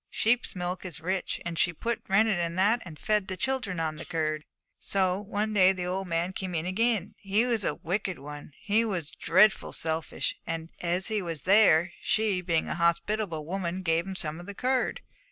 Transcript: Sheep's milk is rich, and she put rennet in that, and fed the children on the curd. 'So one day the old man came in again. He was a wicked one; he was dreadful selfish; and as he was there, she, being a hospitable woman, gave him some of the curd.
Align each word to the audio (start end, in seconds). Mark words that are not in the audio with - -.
Sheep's 0.09 0.55
milk 0.55 0.83
is 0.83 0.99
rich, 0.99 1.39
and 1.45 1.59
she 1.59 1.71
put 1.73 2.01
rennet 2.07 2.39
in 2.39 2.55
that, 2.55 2.81
and 2.85 2.97
fed 2.97 3.27
the 3.27 3.37
children 3.37 3.79
on 3.79 3.97
the 3.97 4.03
curd. 4.03 4.45
'So 4.79 5.19
one 5.19 5.53
day 5.53 5.73
the 5.73 5.85
old 5.85 6.07
man 6.07 6.33
came 6.33 6.55
in 6.55 6.65
again. 6.65 7.13
He 7.19 7.45
was 7.45 7.63
a 7.63 7.75
wicked 7.75 8.17
one; 8.17 8.51
he 8.59 8.83
was 8.83 9.11
dreadful 9.11 9.73
selfish; 9.73 10.33
and 10.47 10.71
as 10.81 11.09
he 11.09 11.21
was 11.21 11.41
there, 11.41 11.93
she, 12.01 12.41
being 12.41 12.67
a 12.67 12.73
hospitable 12.73 13.45
woman, 13.45 13.83
gave 13.83 14.07
him 14.07 14.15
some 14.15 14.39
of 14.39 14.47
the 14.47 14.55
curd. 14.55 15.01